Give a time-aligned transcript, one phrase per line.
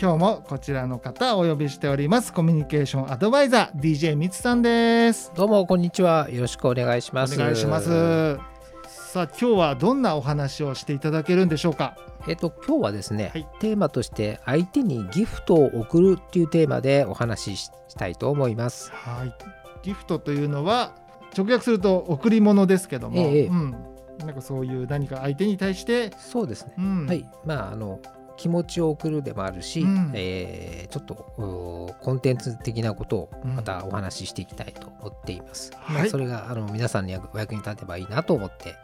[0.00, 2.32] 今日もこちらの方をお呼びしております。
[2.32, 5.30] コミュニケーションアドバイザー DJ ミツさんです。
[5.34, 6.28] どうもこんにちは。
[6.30, 7.34] よろしくお願いします。
[7.34, 8.36] お願いします。
[8.88, 11.96] さあ今日はどんなお話をしていただけるんでしょうか？
[12.26, 13.46] えっと今日はですね、はい。
[13.60, 18.90] テーマとして相手にギフトを贈るっていうテーマでお話ししたいと思います。
[18.92, 19.34] はい。
[19.82, 20.94] ギフトというのは
[21.36, 23.46] 直訳すると贈り物ですけども、ええ。
[23.46, 23.70] うん、
[24.18, 27.06] なんかそういう何か相手に対して、そうですね、うん。
[27.06, 27.28] はい。
[27.44, 28.00] まああの
[28.36, 30.12] 気持ちを送るでもあるし、うん。
[30.14, 35.72] えーちょっとおコンテンツ的なことをうんまたお話ししていきたいと思っています。
[35.74, 35.96] はい。
[36.02, 38.76] まあそれがあの皆さんにお役に立てばいいなと思って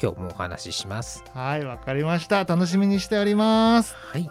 [0.00, 1.24] 今日もお話しします。
[1.32, 2.44] はいわかりました。
[2.44, 3.94] 楽しみにしております。
[3.94, 4.30] はい、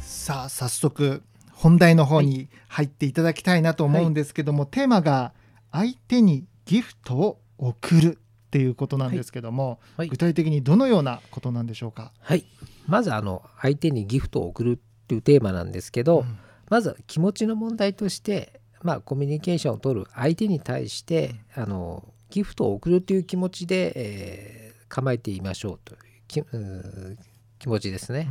[0.00, 1.22] さあ早速
[1.56, 5.32] 本題の方に入っていただきたいなと思うんですけども、テーマが
[5.72, 10.08] 相手にギフトを贈るっていうことなんですけども、はい。
[10.08, 12.44] 具体的にどのようなことなんでしょうか、はい、
[12.86, 16.38] まずあの相手にギフトを贈るっていうテーマなんですけど、うん。
[16.68, 27.18] まずは気持ちの問題として、まあ、コミュニケーションを取る相手に対して、あのギフトを贈るという気持ちで、えー構えてみましょうという
[27.58, 28.28] 気持ちですね。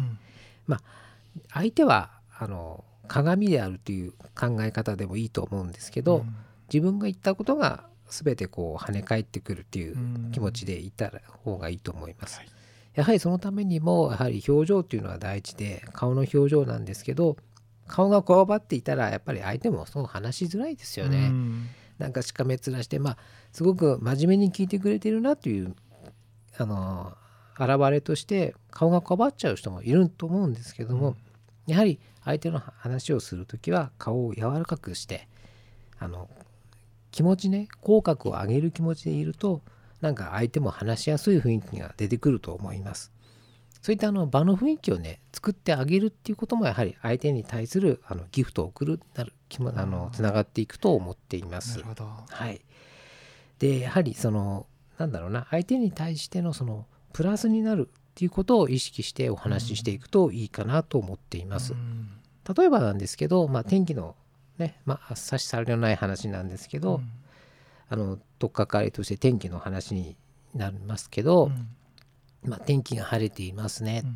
[1.51, 6.35] 相手はあの鏡であるという考え方でもいいと思うんですけど、うん。
[6.73, 10.31] 自分が言ったことが全てこう跳ね返ってくるっていううん。
[10.31, 11.11] 気持ちでいた
[11.43, 12.37] 方がいいと思います。
[12.37, 12.47] はい。
[12.95, 17.35] やはりそのためにもやはり表情っていうのは大事で顔の表情なんですけど
[17.87, 21.27] 顔がこわばっていたらやっぱり相手もそう話しづらいですよね。
[21.27, 21.67] うん。
[21.97, 23.17] なんかしかめ面してまあ
[23.51, 25.75] すごく真面目に聞いてくれてるなという
[26.57, 27.13] あの
[27.57, 31.15] 現れとして顔がこわばっちゃう人もいると思うんですけども、うん
[31.67, 35.27] やはり相手の話をする時は顔を柔らかくして
[35.99, 36.29] あの
[37.11, 39.61] 気持ちね口角を上げる気持ちでいると
[40.01, 43.11] なんか相手も話しやすい雰囲気が出てくると思います。
[43.81, 51.83] そういったあの場の雰囲気をね作ってあげるっていうこともやはり相手に対するあのギフトを送るなる気もあのつながっていくと思っていますなる。
[51.89, 52.61] ほどはい、
[53.59, 54.65] でやはりその
[54.97, 61.73] なんだろうな相手に対してのそのプラスになるっていうことを意識してお話ししていくといいかなと思っています。
[61.73, 62.07] うん。
[62.57, 64.15] 例えばなんですけど、まあ、天気の
[64.57, 67.11] ね、まあ、差し障りのない話なんですけど、うん。
[67.89, 70.15] あの取っかかりとして天気の話に
[70.53, 71.51] なりますけど、
[72.45, 74.15] まあ、天気が晴れていますね、うん。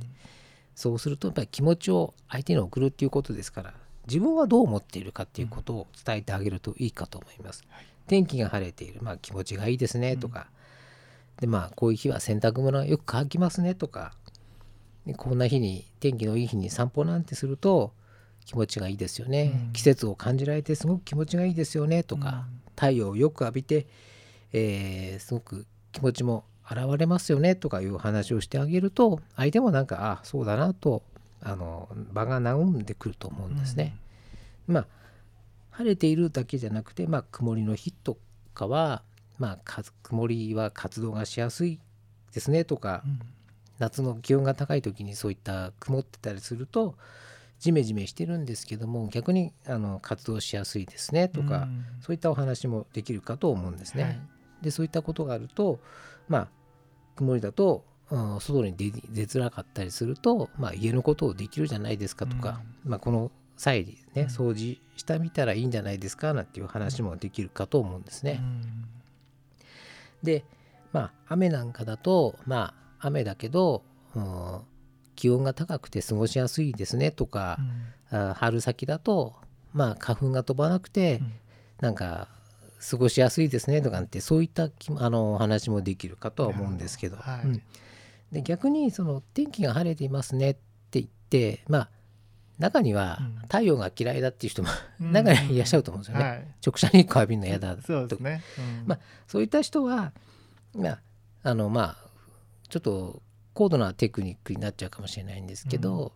[0.76, 3.74] そうするとやっぱり気持ちを相手に送るっていうことですから
[4.08, 7.64] 自分はどう思っているかっていうことを伝えてあげるといいかと思います。
[7.70, 7.86] はい。
[8.08, 10.48] 天気が晴れている、まあ、気持ちがいいですねとか、
[11.40, 14.14] でまあこういう日は洗濯物がよく乾きますねとか
[15.06, 17.94] でこんな日に天気のいい日に散歩なんてすると
[18.46, 19.74] 気持ちがいいですよね、うん。
[19.74, 23.86] 季節を感じられてすごく気持ちがいいですよねとか、太陽をよく浴びて、
[24.54, 31.04] えーすごく気持ちも現れますよねとかいう話をしてあげると相手もなんかあそうだなと
[31.42, 33.96] あの場が和んでくると思うんですね。
[34.68, 34.88] まあ
[35.80, 38.18] 晴れているだけじゃなくて、まあ、曇りの日と
[38.54, 39.02] かは、
[39.40, 41.80] まあ、か曇りは活動がしやすい
[42.34, 43.20] ですねとかうん。
[43.80, 46.96] 夏の気温が高い時にそういった曇ってたりすると
[47.60, 51.86] ジメジメしてるんですけども逆にあの活動しやすいですねとか、うん。
[52.02, 54.04] そういったお話もできるかと思うんですね。
[54.04, 54.20] はい。
[54.62, 55.80] でそういったことがあると
[56.28, 56.48] まあ
[57.16, 64.28] 曇りだと、うん外に出出づらかったりすると、まあ、家のことをできるじゃないですかとか、まあ、この際にねうん。
[64.28, 68.40] 掃除してみたらいいんじゃないですかなんていう話もできるかと思うんですね。
[68.42, 68.99] うん
[70.24, 70.44] で
[70.92, 73.84] まあ雨なんかだとまあ雨だけど、
[74.16, 74.60] うん
[75.16, 77.60] 気温が高くて過ごしやすいですねとか、
[78.10, 79.36] あ春先だと
[79.74, 81.34] まあ花粉が飛ばなくて、うん。
[81.82, 82.30] なんか
[82.90, 87.62] 過ごしやすいですねとかってそういったきあのお話もできるかとは思うんですけど、うん。
[88.32, 91.90] で逆にその天気が晴れていますねって言ってまあ
[92.60, 93.36] 中にはうん。
[93.44, 94.70] 太陽が嫌いだっていう人も
[95.02, 95.12] うん。
[95.12, 96.48] 中にはいらっしゃると思うんですよね、はい。
[96.66, 98.88] 直射日光浴びるの嫌だとそうですね、うん。
[98.88, 100.12] まあそういった人は
[100.76, 101.00] まあ
[101.44, 102.10] あのまあ
[102.70, 103.22] ちょっと
[103.54, 106.14] 高度なテクニックになっちゃうかもしれないんですけど、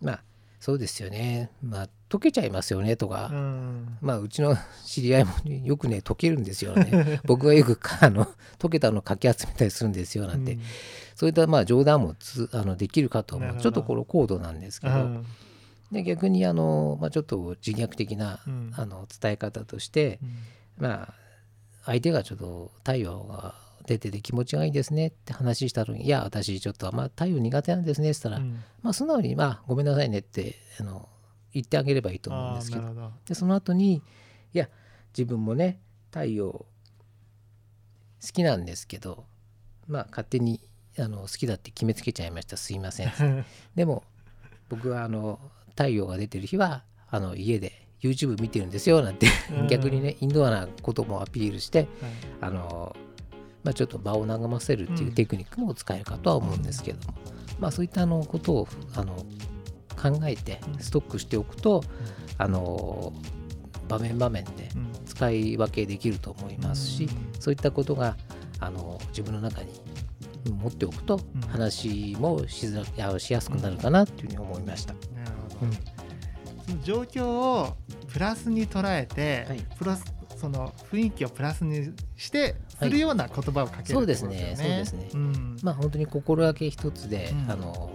[0.00, 0.22] まあ
[0.60, 3.98] そうですよね、まあ、溶けちゃいますよねとか、うん。
[4.00, 5.32] まあうちの知り合いも
[5.64, 7.20] よくね溶けるんですよね。
[7.26, 8.26] 僕がよくかあの
[8.58, 10.62] 溶けたのをかき集めたりするんですよなんて、うん。
[11.14, 13.56] そういったまあ冗談もつあのできるかと思う。
[13.56, 15.26] ちょっとこれ高度なんですけど、うん
[15.92, 18.72] で逆にあの、まあ、ちょっと自虐的な、うん。
[18.74, 20.18] あの伝え方として、
[20.78, 21.14] まあ
[21.84, 23.54] 相手がちょっと太陽が
[23.86, 28.54] 出てて気持ちがいいですねって話したのに「いや私ちょっとまあ太陽苦手なんですね」って言ったら、うん。
[28.82, 31.08] まあ素直に「まあごめんなさいね」ってあの
[31.52, 33.96] 言ってあげればいいと思うんですけどでその後に
[34.54, 34.70] いや
[35.16, 35.80] 自分もね
[36.10, 36.66] 太陽好
[38.32, 39.26] きなんですけど
[39.86, 40.60] まあ勝手に
[40.98, 42.56] あの好きだって決めつけちゃいました。
[42.56, 43.12] すいません
[43.74, 44.04] でも
[44.68, 45.38] 僕はあの
[45.76, 47.72] 太陽が出てる日はあの家で
[48.02, 49.66] YouTube 見てるんですよなんてうん。
[49.68, 51.88] 逆にねインドアなこともアピールしてはい。
[52.40, 52.96] あの、
[53.62, 57.14] まあ、ちょっと場を和ませるっていうテクニックも使えるかとは思うんですけども、
[57.60, 59.16] まあ、そういったあのことをあの
[59.96, 61.84] 考えてストックしておくと、
[62.38, 63.12] あの
[63.88, 64.92] 場面場面でうん。
[65.06, 67.08] 使い分けできると思いますし、
[67.38, 68.16] そういったことが
[68.58, 69.80] あの自分の中に
[70.50, 71.40] 持っておくとうん。
[71.42, 74.94] 話もしづらしやすくなるかなというふうに思いました。
[75.60, 75.72] うん。
[76.66, 77.76] その状況を
[78.08, 79.66] プラスに捉えて、はい。
[79.78, 80.04] プラス
[80.36, 82.90] その雰囲気をプラスにしてはい。
[82.90, 84.54] するような言葉をかけるってことそうですね。
[84.56, 85.08] そうですね。
[85.14, 85.56] うん。
[85.62, 87.50] まあ本当に心がけ一つで、うん。
[87.50, 87.92] あの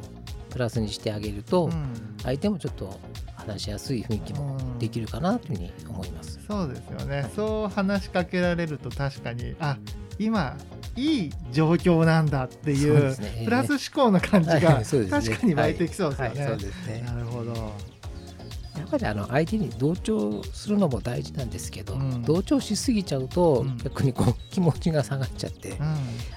[0.49, 1.93] プラスにしてあげると、うん。
[2.23, 2.99] 相手もちょっと
[3.35, 6.39] 話しやすい雰囲気もできるかなというふうに思います。
[6.47, 9.77] そうですよね、そう話しかけられると確かにあ
[10.17, 10.57] 今
[10.97, 13.43] いい状況なんだっていそうね。
[13.45, 16.41] プラス思考の感じが 確かに湧いてきそうですよね。
[16.41, 16.49] はい。
[16.49, 16.59] はい。
[16.59, 17.03] そうですね。
[17.05, 17.53] なるほど。
[17.53, 22.23] やっぱりあの相手に同調するのも大事なんですけど、うん。
[22.23, 23.77] 同調しすぎちゃうと、うん。
[23.77, 25.75] 逆にこう気持ちが下がっちゃって、う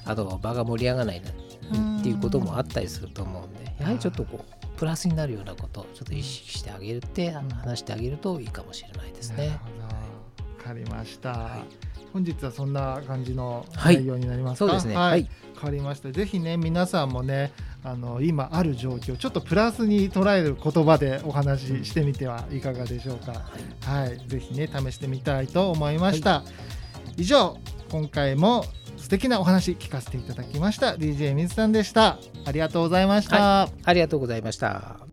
[0.04, 9.48] あの場が盛り上がらないなっていうこともあったりすると思うんで、やはりちょっとこうプラスになるようなことをちょっと意識してあげるって、話してあげるといいかもしれないですね。
[9.48, 11.30] わかりました。
[11.30, 14.66] はい本日はそんな感じのはい内容になりますか？
[14.66, 14.94] そうですね。
[14.94, 15.28] ははいい。
[15.54, 16.10] わかりました。
[16.10, 17.52] ぜひね皆さんもね
[17.84, 23.42] あの今ある状況ちょっとプラスに捉える言葉でお話ししてみてはいかがでしょうか？
[23.82, 26.42] はい、ぜひね試してみたいと思いました。
[27.16, 27.58] 以上
[27.90, 28.64] 今回も
[28.96, 32.18] 素敵なお話聞かせていただきました DJ 水さんでした。
[32.44, 33.36] ありがとうございました。
[33.36, 35.09] はありがとうございました。